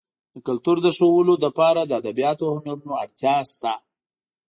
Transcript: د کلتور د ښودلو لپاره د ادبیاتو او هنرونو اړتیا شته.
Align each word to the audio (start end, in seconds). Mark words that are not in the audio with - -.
د 0.33 0.35
کلتور 0.47 0.77
د 0.81 0.87
ښودلو 0.97 1.33
لپاره 1.45 1.81
د 1.85 1.91
ادبیاتو 2.01 2.43
او 2.49 2.53
هنرونو 2.61 2.93
اړتیا 3.03 3.35
شته. 3.51 3.73